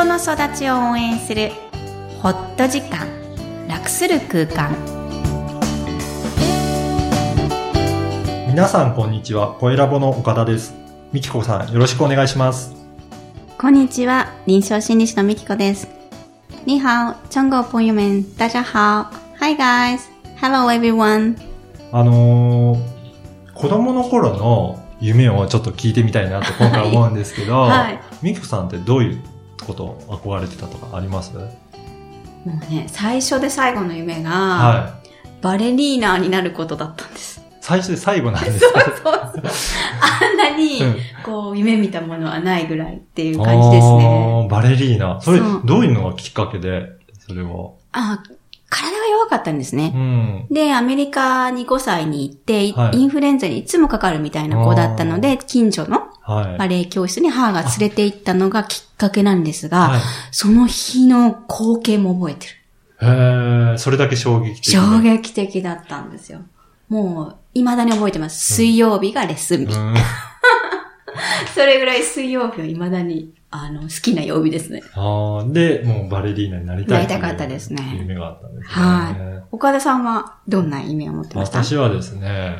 [0.00, 1.50] 人の育ちを応援する
[2.22, 3.06] ホット時間
[3.68, 4.74] 楽する空間。
[8.48, 9.52] 皆さんこんにちは。
[9.60, 10.74] 声ラボの岡田です。
[11.12, 12.74] みきこさんよろしくお願いします。
[13.58, 14.32] こんにちは。
[14.46, 15.86] 臨床心理士のみきこです。
[16.64, 19.10] 你好中国朋友们大家好。
[19.38, 20.00] Hi guys.
[20.40, 21.36] Hello everyone.
[21.92, 28.00] あのー、子供の頃の夢をちょっと聞いてみたいなと今回思うんですけど、はい。
[28.22, 29.22] みきこさんってどういう
[29.70, 31.32] ことを憧れてたとかあります？
[31.34, 31.44] も
[32.44, 35.10] うね最初で最後の夢が、はい。
[35.42, 37.40] バレリーナになることだったんです。
[37.60, 38.60] 最初で最後なんです。
[38.72, 39.14] かそうそう。
[40.02, 40.96] あんなに、うん。
[41.24, 44.48] こう夢見たものはないぐらいっていう感じですね。
[44.50, 45.20] バレリーナ。
[45.20, 47.72] それそう、どういうのがきっかけで、それは？
[47.92, 48.22] あ
[48.70, 50.46] 体が弱かったんですねう、ん。
[50.50, 56.58] で、アメリカに5歳に行って、いはいインフルエンザにいつもかかるみたいな子だったので、近所のはい。
[56.58, 60.00] バレエ教室に母が連れて行ったのがきっかけなんですが、はい。
[60.30, 62.52] その日の光景も覚えてる。
[63.02, 64.72] へーそれだけ衝撃的で。
[64.72, 66.40] 衝撃的だったんですよ。
[66.88, 68.54] もう、未だに覚えてます。
[68.54, 69.74] 水曜日がレッスン日。
[69.74, 69.94] うん。
[71.54, 74.82] それぐらい水曜日は未だに、あの、好きな曜日ですね。
[74.94, 78.84] あーで、もうバレリーナになりたいなりたかったですね夢があったんですね。
[78.84, 79.42] はい。
[79.52, 81.62] 岡田さんはどんな夢を持ってました？
[81.64, 82.56] 私はですね、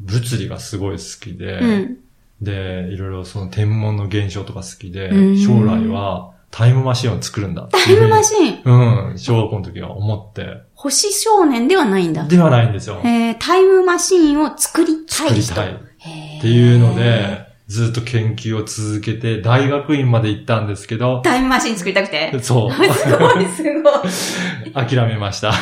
[0.00, 1.96] 物理がすごい好きで、うん。
[2.40, 12.24] で、いろいろその天文の現象とか好きで、うん将来はタイムマシンを作るんだってタイムマシン、うん、小学校の時は思って、星少年ではないんだ。
[12.28, 13.00] ではないんですよ。
[13.04, 15.42] えー、タイムマシンを作りたい人。
[15.42, 15.72] 作りたい。
[15.72, 22.38] っていうので、ずっと研究を続けて、大学院まで行ったんですけど、タイムマシン作りたくて？
[22.40, 22.78] そう、 す
[23.16, 24.86] ごい、すごい。
[24.86, 25.48] 諦めました。
[25.48, 25.52] あ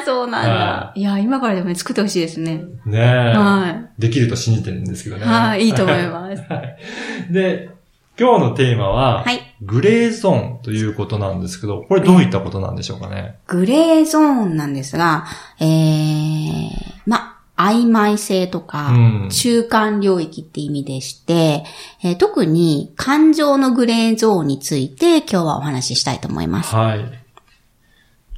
[0.00, 0.92] あ、そうなんだは。
[0.96, 2.64] いや、今からでもね作ってほしいですね。
[2.86, 5.20] ねえ、はできると信じてるんですけどい。
[5.20, 5.26] ね。
[5.26, 6.42] はい、いいと思います。
[6.52, 7.32] はい。
[7.32, 7.70] で、
[8.18, 9.40] 今日のテーマは、はい。
[9.62, 13.36] グレーゾーンということなんですけど、これどういったことなんでしょうかね？
[13.46, 15.24] グレーゾーンなんですが、
[15.60, 16.68] えー、
[17.06, 21.64] ま、曖昧性とか、うん中間領域って意味でして、
[22.02, 26.74] えー特に感情のグレーゾーンについて今日はお話ししたいと思います。
[26.74, 27.04] はい。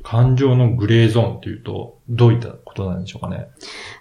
[0.02, 3.48] 感情のグレーゾーンっていうと、どういったことなんでしょうかね？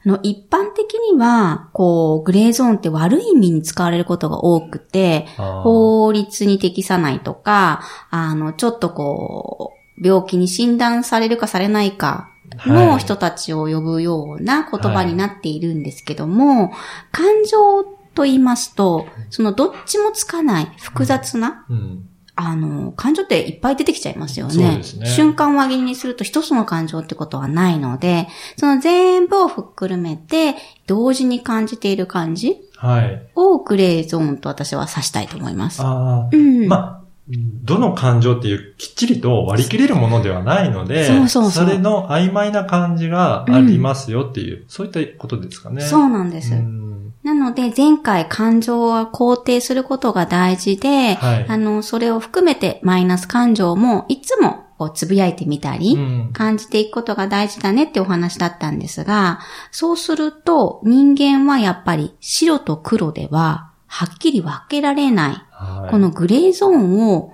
[0.05, 5.25] あの、一般的には、こう、グレーゾーンって悪い意味に使われることが多くて、
[5.63, 12.29] 法律に適さないとか、あの、ちょっとこう、病気に診断されるかされないか
[12.65, 16.71] の人たちを呼ぶような言葉になっているんですけども、
[17.11, 22.09] 感情と言いますと、そのどっちもつかない複雑な、うん。
[22.37, 24.81] あの、感情っていっぱい出てきちゃいますよね。
[24.99, 33.29] ね瞬間輪切りにすると一つの感情ってことはないので、その全部をふっくるめて、同時に感じている感じはい。
[33.35, 35.81] をグレーゾーンと私は指したいと思います。
[35.81, 36.67] ああ、うん。
[36.67, 45.81] まあ、どの感情っていうきっちりと割り切れるものではないので、そうそうそうれの曖昧な感じがありますよっていう、そういったことですかね。
[45.81, 46.53] そうなんです。
[46.53, 46.85] うん
[47.23, 59.39] なので、前回感情は肯定することが大事で、はいあの、それを含めてマイナス感情もいつもこうつぶやいてみたり、うん感じていくことが大事だねってお話だったんですが、
[59.71, 65.35] そうすると人間はやっぱり白と黒でははっきり分けられない。
[65.65, 65.91] はい。
[65.91, 67.33] このグレーゾーンを好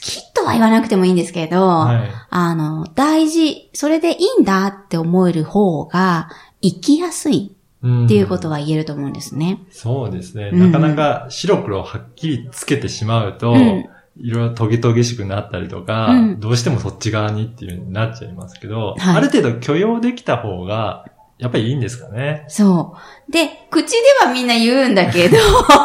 [0.00, 2.10] きとは言わなくてもいいんですけど、はい。
[2.30, 9.60] あの、大事、それでいいんだって思える方が生きやすいうんっていうことは言えると思うんですね。
[9.70, 10.50] そうですね。
[10.52, 10.72] うん。
[10.72, 13.88] なかなか白黒はっきりつけてしまうと、うん。
[14.20, 16.40] いろいろトゲトゲしくなったりとか、うん。
[16.40, 19.16] どうしてもそっち側にっていう風になっちゃいますけど、はい。
[19.16, 21.04] ある程度許容できた方が、
[21.38, 22.44] やっぱりいいんですかね。
[22.48, 22.96] そ
[23.28, 23.32] う。
[23.32, 25.36] で、口ではみんな言うんだけど、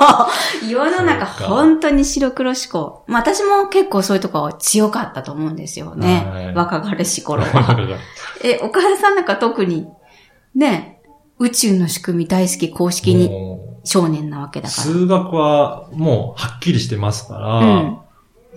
[0.68, 3.03] 世の中本当に白黒思考。
[3.08, 6.28] まあ私も結構そういうとこは強かったと思うんですよね。
[6.28, 8.00] はい若かりし頃は。
[8.44, 9.88] え、岡田さんなんか特に、
[10.56, 11.02] ね、
[11.38, 14.83] 宇宙の仕組み大好き公式にも少年なわけうだから。
[14.83, 17.98] 数学はもうはっきりしてますから、うん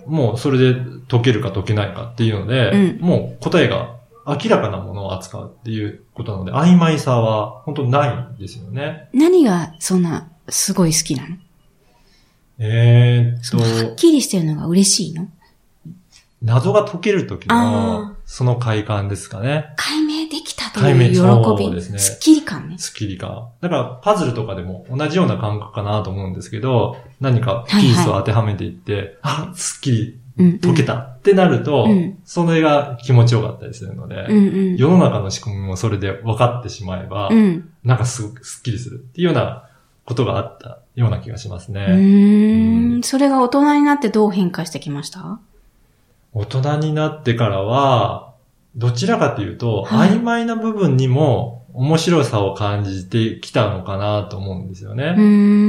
[0.07, 0.79] もうそれで
[1.09, 3.96] 解けるか解けないかっていうので、うんもう答えが
[4.27, 9.09] 明らかなものを扱うっていうことなので、曖昧さは本当ないんですよね。
[9.13, 11.37] 何がそんなすごい好きなの？
[12.59, 15.29] えーっそのはっと、きりしてるのが嬉しいの？
[16.41, 19.73] 謎が解ける時あの、その快感ですかね。
[19.75, 21.73] 解明できたという喜び。
[21.73, 22.77] ですねスッキリ感ね。
[22.77, 23.49] スッキリ感。
[23.59, 30.19] だから、パズルとかでも同じような感覚かなと思うんですけど、何かピースを当てはめていって、あ、スッキリ
[30.61, 34.75] 解けたってなると、うんそれが気持ちよかったりするので、うんうん。
[34.75, 37.69] 世の中の仕組みもそれで分かってしまえば、うん。
[37.83, 39.67] なんかすごくスッキリするっていうような
[40.05, 41.85] ことがあったような気がしますね。
[41.89, 43.03] うーん。
[43.03, 45.39] それが大人になってどう変化してきました？
[46.33, 48.33] 大人になってからは、
[48.75, 55.15] どちらかというと、はい曖昧な部分にも面白さを感じてきたのかなと思うんですよね。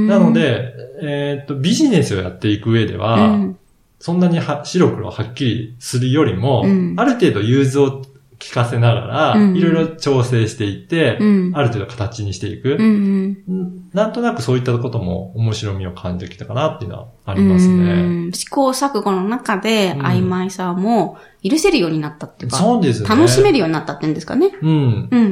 [0.07, 3.57] なの、で、えーっと、ビジネスをやっていく上でうは、ん。
[3.99, 8.01] そんなには白黒はっきりするよりも、うんある程度融通を
[8.39, 11.51] 聞かせながら、うんいろいろ調整していって、うん。
[11.53, 13.37] ある程度形にしていくう、ん。
[13.47, 18.27] うんなんとなくそういったことも面白みを感じてきたかなっていうのはありますうね。
[18.27, 23.09] ん試行錯誤の中でうん曖昧さも許せるようになったっていうか、そうですね。
[23.09, 24.51] 楽しめるようになったっていうんですかね。
[24.61, 24.69] うん。
[24.69, 25.27] うんうんう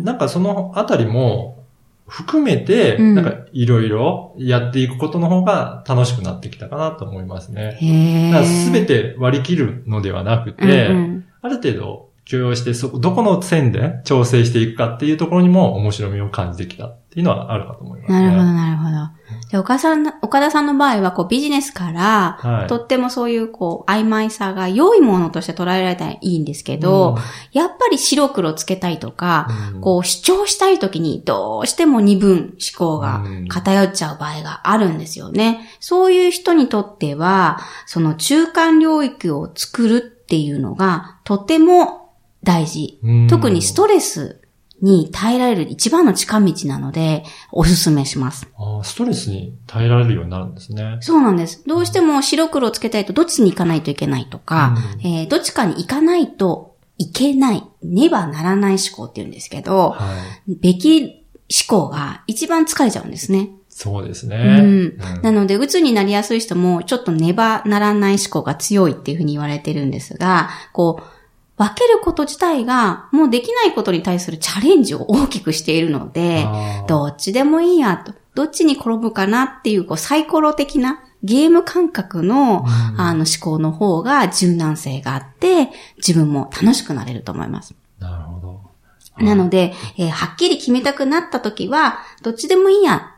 [0.00, 0.04] ん。
[0.04, 1.63] なんかそのあたりも
[2.06, 3.14] 含めて、うん。
[3.14, 7.78] なんかいろいろやっていくことの方が楽しくなってきたかなと思いますね。
[7.80, 11.24] へだから全てて割り切るのではなくて、うんうん。
[11.40, 18.20] ある程度許容して、そ、どこの線で調整していくかっていうところにも面白みを感じてきたっていうのはあるかと思いますね。
[18.20, 19.50] なるほど、なるほど。
[19.52, 22.66] で、岡田さん、岡田さんの場合は、こう、ビジネスから、はい。
[22.66, 27.16] とってもそういう、こう、曖昧さが良いものとして捉えられたらいいんですけど、
[27.52, 35.68] やっぱり白黒つけたいとか、うん、こう、主張したいときにどうしても二分思考がうん偏っちゃう場合があるんですよね。
[35.78, 42.12] そういう人にとっては、その中間領域を作るっていうのがとても
[42.42, 42.98] 大事。
[43.04, 44.40] うん特にストレス
[44.84, 48.46] に耐えられる一番の近道なので、おすすめします。
[48.56, 50.98] あーストレスに耐えられるようになるんですね。
[51.00, 51.64] そうなんです。
[51.66, 60.14] どうしても白黒つけたいとどっちに行かないといけないとか、うんえーどっちかに行かないといけない、ねばならない思考って言うんですけど、は
[60.46, 60.54] い。
[60.54, 61.24] べき
[61.68, 63.50] 思考が一番疲れちゃうんですね。
[63.70, 64.36] そうですね。
[64.36, 71.23] うんうんなので、鬱になりやすい人も、ちょっとねばならない思考が強いっていうふうに言われてるんですが、こう、
[71.56, 76.46] 分けること自体が、もうできないことに対するチャレンジを大きくしているので、
[76.88, 87.74] どっちでもいいやと、どっちに転ぶかなっていう、こう、サイコロ的なゲーム感覚の、うんあの思考の方が柔軟性があって、自分も楽しくなれると思います。
[88.00, 89.24] なるほど。
[89.24, 93.10] なので、えーはっきり決めたくなった時は、どっちでもいいや。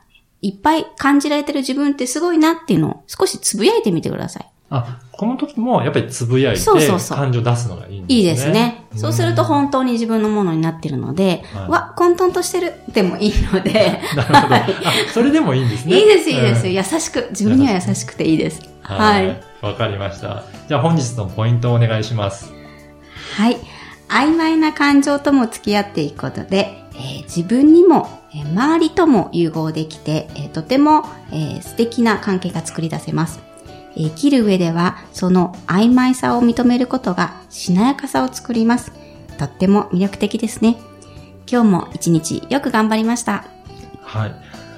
[0.42, 4.50] いっぱい感じられてる自分ってすごいなっていうのを少しつぶやいてみてください。
[4.68, 8.14] あ、この時もやっぱりつぶやいて感情出すのがいいんですね。
[8.16, 8.84] いいですね。
[8.96, 14.54] そうすると本当に自分のものになってるので、はいわ、混沌としてるでもいいので、 なるほど。
[14.56, 14.66] あ、
[15.14, 15.96] それでもいいんですね。
[15.98, 16.66] いいです、いいです。
[16.66, 18.60] うん優しく、自分には優しくていいです。
[18.82, 19.34] ははいい。。
[19.62, 20.42] わかりました。
[20.68, 22.52] じゃあ本日のポイントをお願いします。
[23.36, 23.56] はい。
[24.08, 33.45] 曖昧な感情とも付き合っていくことで、えー自分にも、えー周りとも融合できて、えーとても、えー素敵な関係が作り出せます。
[33.96, 38.92] えー生きる上では、その曖昧さを認めることがしなやかさを作ります。
[39.38, 40.76] とっても魅力的ですね。
[41.50, 43.44] 今日も一日よく頑張りました。
[44.02, 44.34] はい。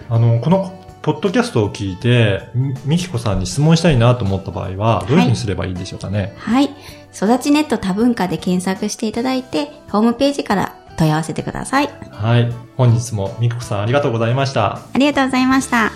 [0.08, 6.34] あの、この、ポッドキャストを聞いて、みみきこさんに質問したいなと思った場合は、どういうふうにすればいいでしょうかね？
[6.36, 6.70] はい。
[7.14, 11.90] 育ちネット多文化で検索していただいて、ホームページから問い合わせてください。
[12.10, 12.52] はい。
[12.76, 14.80] 本日もみきこさんありがとうございました。
[14.92, 15.92] ありがとうございました。